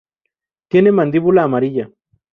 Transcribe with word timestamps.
Tiene 0.67 0.91
mandíbula 0.91 1.43
amarilla. 1.43 1.91